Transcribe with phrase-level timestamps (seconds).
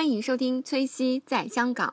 [0.00, 1.92] 欢迎收听崔西在香港。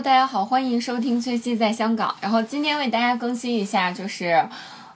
[0.00, 2.14] 大家好，欢迎收听崔西在香港。
[2.20, 4.48] 然后今天为大家更新一下，就是，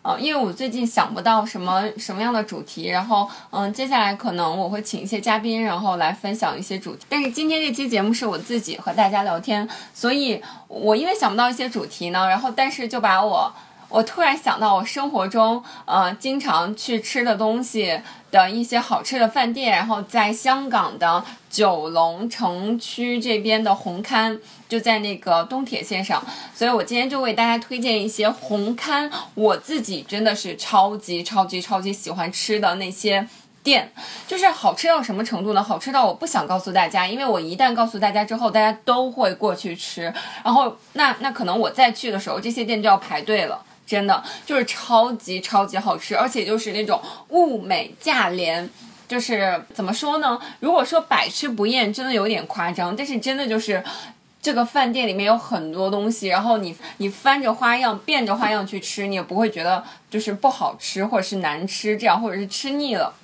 [0.02, 7.05] 呃，因为我最近想不到什么什么样的主题，然后，嗯、接下来可能我会请一些嘉宾，然后来分享一些主题。
[7.09, 13.53] 但是今天这期节目是我自己和大家聊天，所以我因为想不到一些主题呢，然后但是就把我。
[13.92, 18.00] 我突然想到，我生活中呃经常去吃的东西
[18.30, 33.28] 的一些好吃的饭店，然后在香港的九龙城区这边的红磡，就在那个东铁线上，所以我今天就为大家推荐一些红磡我自己真的是超级超级超级喜欢吃的那些。
[33.64, 33.92] 店
[34.27, 35.62] 就是好吃到什么程度呢？
[35.62, 43.64] 好吃到我不想告诉大家，因为我一旦告诉大家之后，大家都会过去吃，然后那那可能我再去的时候，这些店就要排队了。
[43.92, 46.98] 真的就是超级超级好吃，而且就是那种
[47.28, 48.70] 物美价廉，
[49.06, 50.40] 就是怎么说呢？
[50.60, 53.84] 如果说百吃不厌，真的有点夸张，但是真的就是。
[54.44, 63.14] 这个饭店里面有很多东西，然后你你翻着花样变着花样去吃，你也不会觉得就是不好吃或者是难吃这样，或者是吃腻了。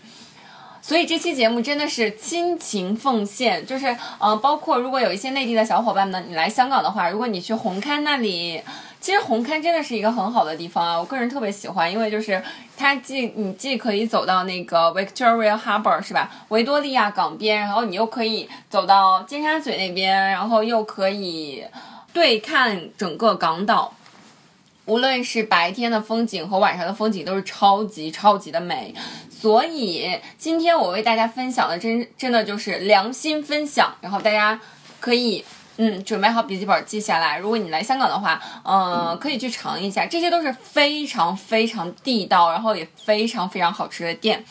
[0.81, 3.87] 所以这期节目真的是亲情奉献，就是
[4.21, 8.63] 呃，包括如果有一些内地的小伙伴们，你来香港的话，如果你去红磡那里，
[9.01, 12.43] 其实红磡真的是一个很好的地方啊，我个人特别喜欢，因为就是
[12.77, 21.65] 它既你既可以走到那个 Victoria Harbour 是吧，维多利亚港边，然后你又可以走到尖沙咀那边，然后又可以
[22.13, 23.95] 对看整个港岛。
[24.85, 28.95] 无论是白天的风景和晚上的风景都是超级超级的美，
[29.31, 34.59] 所以今天我为大家分享的真真的就是良心分享，然后大家
[34.99, 35.45] 可以
[35.79, 37.39] 嗯准备好笔记本记下来。
[37.39, 44.45] 如果你来香港的话，呃，可以去尝一下，这些都是非常非常地道，然后也非常非常好吃的店。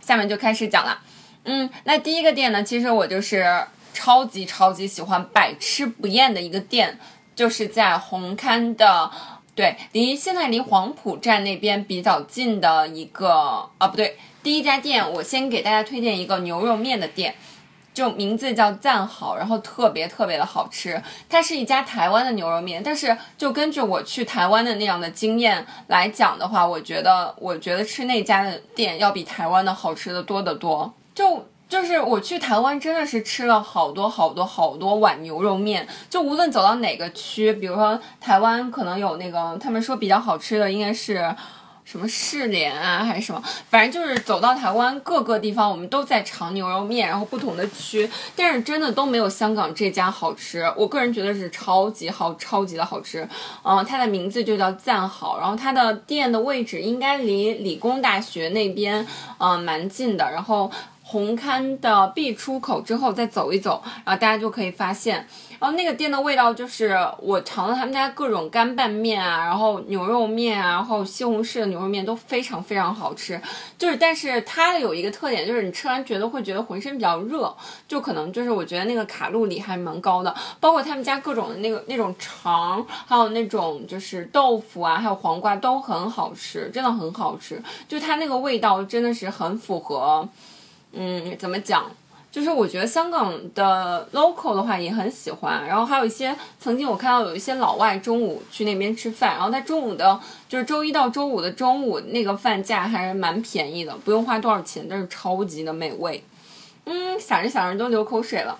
[0.00, 0.98] 下面就开始讲了，
[1.44, 3.44] 嗯，那第一个店呢，其实我就是
[3.92, 6.98] 超级超级喜欢百吃不厌的一个店，
[7.34, 9.10] 就是在红磡的。
[9.54, 17.34] 对，离现在离黄埔站那边比较近的一个啊，不对，第一家店，我先给大家推荐一个牛肉面的店，
[17.98, 21.02] 就名字叫赞好，然后特别特别的好吃。
[21.28, 30.94] 它是一家台湾的牛肉面，但是就根据我去台湾的那样的经验来讲的话，我觉得我觉得吃那家的店要比台湾的好吃的多得多。
[31.12, 41.34] 就就是我去台湾真的是吃了好多好多好多碗牛肉面，就无论走到哪个区，比如说台湾可能有那个他们说比较好吃的应该是
[41.90, 48.06] 什么世联啊还是什么，反正就是走到台湾各个地方，我们都在尝牛肉面，然后不同的区，
[48.36, 50.70] 但是真的都没有香港这家好吃。
[50.76, 53.26] 我个人觉得是超级好，超级的好吃。
[53.62, 59.06] 嗯，它的名字就叫赞好，然后它的店的位置应该离理工大学那边
[59.38, 60.70] 嗯蛮近的，然后。
[61.10, 65.26] 红磡的 B 出口之后再走一走，然后大家就可以发现，
[65.58, 73.40] 然后那个店的味道就是我尝了他们家各种干拌面啊，然后牛肉面啊，然后西红柿的牛肉面都非常非常好吃。
[73.78, 77.56] 就是，但是它有一个特点，就是你吃完觉得会觉得浑身比较热，
[77.88, 80.34] 就可能就是我觉得那个卡路里还蛮高的。
[80.60, 87.62] 包括他们家各种的那个那种肠，还有那种就是豆腐啊，还有黄瓜都很好吃，真的很好吃。
[87.88, 90.28] 就它那个味道真的是很符合。
[90.92, 91.90] 嗯，怎么讲？
[92.30, 106.22] 就是我觉得香港的 local 的话也很喜欢，然后还有一些曾经我看到有一些老外中午去那边吃饭，然后他中午的就是周一到周五的中午那个饭价还是蛮便宜的，不用花多少钱，但是超级的美味。
[106.84, 108.58] 嗯，想着想着都流口水了。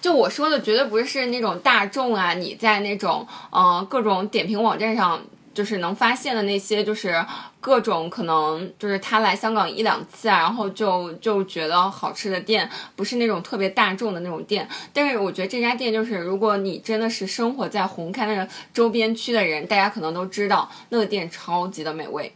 [0.00, 5.20] 就我说的绝对不是那种大众啊，你在那种嗯、各种点评网站上。
[5.56, 7.24] 就是能发现的那些，就是
[7.62, 14.68] 各种可能，就是他来香港一两次啊，然后就就觉得好吃的店，不是那种特别大众的那种店。
[14.92, 22.30] 但是我觉得这家店就是，如果你真的是生活在红磡那个周边区的人，大家可能都知道那个店超级的美味。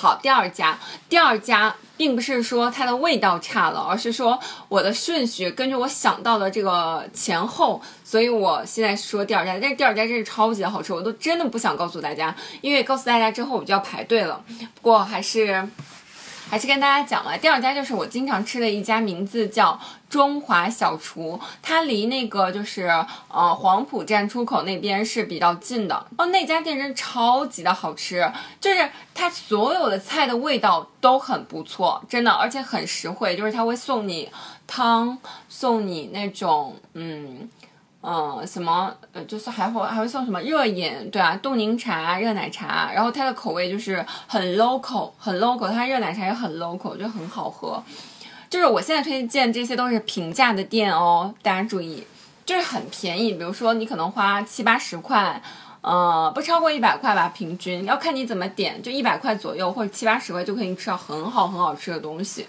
[0.00, 0.78] 好，第二家，
[1.08, 14.40] 第二家并不是说它的味道差了，而是说我的顺序根据我想到的这个前后，所以我现在说第二家，但是第二家真是超级的好吃，我都真的不想告诉大家，因为告诉大家之后我就要排队了。
[14.46, 15.68] 不过还是
[16.50, 17.36] 还是跟大家讲了。
[17.36, 19.78] 第二家就是我经常吃的一家，名字叫
[20.08, 22.88] 中华小厨，它离那个就是
[23.28, 26.06] 呃黄埔站出口那边是比较近的。
[26.16, 34.30] 哦，那家店真超级的好吃，就是它所有的菜的味道都很不错，真的，而且很实惠，就是它会送你
[34.66, 35.18] 汤，
[35.48, 37.48] 送你那种嗯。
[38.00, 47.82] 嗯，什么呃，就是还会还会送什么热饮，对啊，冻柠茶、热奶茶，然后它的口味就是很 local，很 local，它热奶茶也很 local，就很好喝。
[48.48, 52.06] 就是我现在推荐这些都是平价的店哦，大家注意，
[52.46, 55.42] 就是很便宜，比如说你可能花七八十块，
[55.80, 62.46] 呃，不超过一百块吧，平均要看你怎么点，就一百块左右或者七八十块就可以吃到很好很好吃的东西。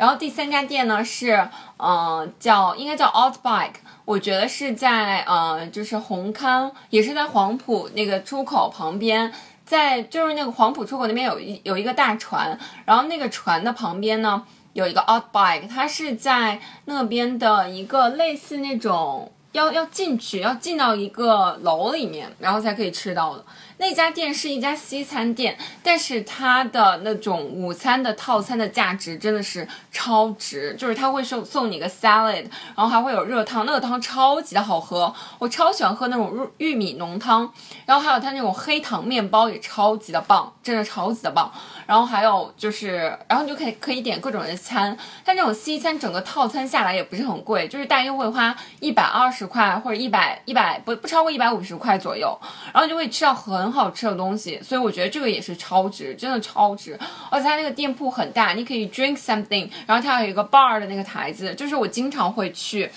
[0.00, 1.34] 然后第三家店呢是，
[1.76, 3.74] 嗯、呃，叫应该叫 Outbike，
[4.06, 9.30] 我觉得是在呃，就是红磡，也是在黄埔那个出口旁边，
[9.66, 14.42] 在就是那个黄埔出口那边有一有一个大船，然后那个船的旁边呢
[14.72, 23.44] 有一个 Outbike，它是在那边的一个类似那种要要进去要进到一个楼里面，然后才可以吃到的。
[23.78, 32.44] 那家店是一家西餐店，但是它的那种午餐的套餐的价值真的是超值，就是它会送送你个 salad，
[32.76, 37.50] 然后还会有热汤，那个汤超级的好喝，我超喜欢喝那种玉玉米浓汤，
[37.86, 41.50] 然后还有它那种黑糖面包也超级的棒，真的超级的棒，
[41.86, 44.94] 然后还有就是，然后你就可以可以点各种的餐，
[45.24, 52.38] 它那种西餐整个套餐下来也不是很贵，就是大约会花一百二十十块或者一百一百不不超过一百五十块左右，
[52.72, 56.98] 然后就会吃到很好吃的东西，所以我觉得这个也是超值，真的超值。
[57.30, 62.90] 而且它那个店铺很大，你可以 drink something，然后它有一个 bar 的那个台子，就是我经常会去。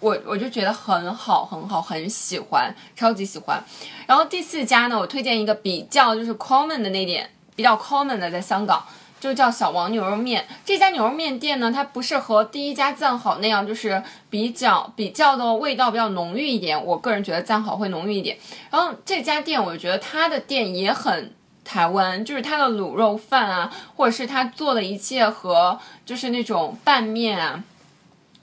[0.00, 3.62] 我我就觉得很好，很好，很喜欢，超级喜欢。
[4.04, 8.84] 然后第四家呢，我推荐一个比较就是 common 的那点，比较 common 的，在香港
[9.22, 10.44] 就叫小王牛肉面。
[10.64, 16.84] 这家牛肉面店呢，它不是和第一家赞好那样，就是比较比较的味道比较浓郁一点。
[16.84, 18.36] 我个人觉得赞好会浓郁一点。
[18.68, 21.32] 然后这家店，我觉得它的店也很
[21.64, 27.62] 台湾，就是它的卤肉饭啊，或者是它做的一切和就是那种拌面啊。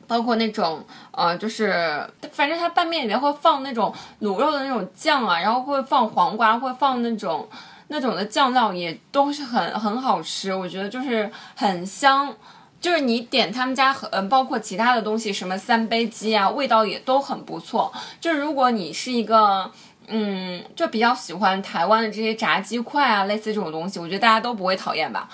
[0.08, 7.48] 包括那种呃，就是反正它拌面里面会放那种卤肉的那种酱啊，然后会放黄瓜，会放那种
[7.90, 10.54] 那种的酱料，也都是很很好吃。
[10.54, 12.34] 我觉得就是很香，
[12.80, 17.92] 就是你点他们家很、包括其他的东西，什么三杯鸡啊，味道也都很不错。
[18.22, 19.70] 就是如果你是一个
[20.08, 25.30] 嗯，就比较喜欢台湾的这些炸鸡块啊，类似这种东西，我觉得大家都不会讨厌吧。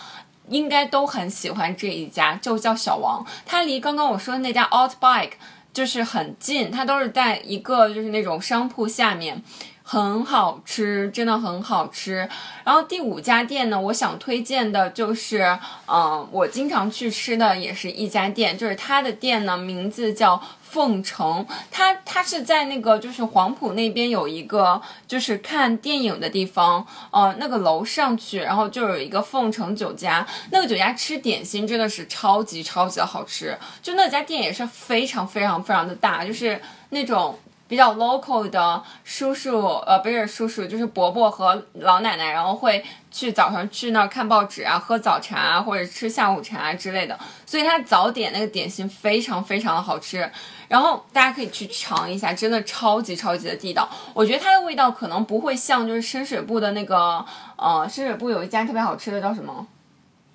[0.49, 3.25] 应该都很喜欢这一家，就叫小王。
[3.45, 5.31] 它离刚刚我说的那家 Outbike
[5.73, 9.41] 就是很近，它都是在一个就是那种商铺下面，
[9.87, 12.27] 很好吃，真的很好吃。
[12.63, 20.41] 然后第五家店呢，我想推荐的就是，嗯、我经常去吃的也是一家店，就是它的店呢名字叫。
[20.75, 37.39] 凤城，它它是在那个就是黄埔那边有一个就是看电影的地方，呃，那个楼上去，然后就有一个凤城酒家，那个酒家吃点心真的是超级超级的好吃，就那家店也是非常非常非常的大，就是那种。
[37.67, 47.17] 比较 local 的叔叔，呃，不是叔叔，就是伯伯和老奶奶，然后会去早上去那儿看报纸啊，喝早茶啊，或者吃下午茶之类的。
[47.45, 50.29] 所以它早点那个点心非常非常的好吃，
[50.67, 53.89] 然后大家可以去尝一下，真的超级超级的地道。
[54.13, 57.25] 我觉得它的味道可能不会像就是深水埗的那个，
[57.55, 59.65] 呃，深水埗有一家特别好吃的叫什么？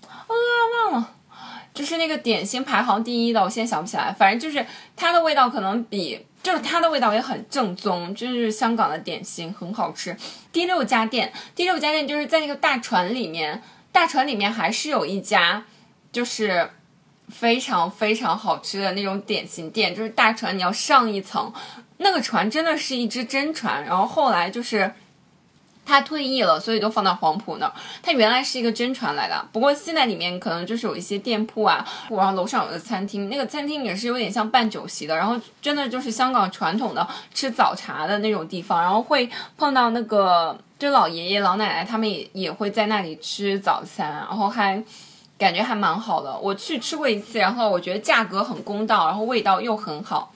[0.09, 0.35] 啊，
[0.91, 1.11] 忘了。
[1.73, 4.13] 就是那个点心排行第一的，我现在想不起来。
[4.13, 4.67] 反正就是
[4.97, 10.17] 它的味道可能比，就是它的味道也很正宗，就是香港的点心很好吃。
[10.53, 15.65] 第六家店，第六家店就是在那个大船里面，大船里面还是有一家，
[16.11, 16.71] 就是
[17.29, 19.95] 非常非常好吃的那种点心店。
[19.95, 21.53] 就是大船你要上一层，
[21.99, 24.93] 那个船真的是一只真船，然后后来就是。
[25.85, 27.73] 他退役了，所以就放到黄埔那儿。
[28.03, 44.81] 他原来是一个真传来的，不过现在里面可能就是有一些店铺啊，然后楼上有个餐厅，那个餐厅也是有点像办酒席的，然后真的就是香港传统的吃早茶的那种地方，然后会碰到那个就老爷爷老奶奶他们也也会在那里吃早餐，然后还
[45.37, 46.39] 感觉还蛮好的。
[46.39, 50.33] 我去吃过一次，然后我觉得价格很公道，然后味道又很好。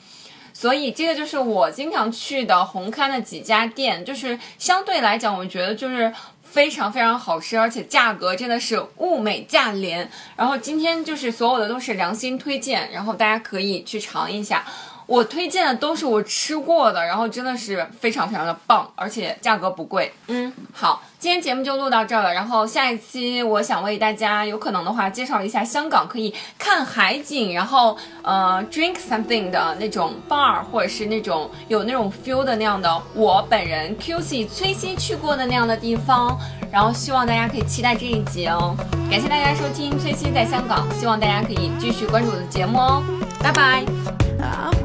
[0.54, 6.10] 所以这个就是我经常去的红磡的几家店，就是相对来讲，我觉得就是
[6.42, 10.08] 非常非常好吃，而且价格真的是物美价廉。
[10.36, 14.64] 然后今天就是所有的都是良心推荐，然后大家可以去尝一下。
[15.06, 20.12] 我推荐的都是我吃过的，然后真的是非常非常的棒，而且价格不贵。
[20.28, 22.32] 嗯，好，今天节目就录到这儿了。
[22.32, 33.02] 然后下一期我想为大家有可能的话介绍一下香港可以看海景，然后呃 drink something 的那种 bar，或者是那种有那种 feel 的那样的。
[33.14, 36.38] 我本人 QC 崔西去过的那样的地方。
[36.72, 38.74] 然后希望大家可以期待这一集哦。
[39.08, 43.00] 感谢大家收听崔西在香港，希望大家可以继续关注我的节目哦。
[43.40, 44.83] 拜拜。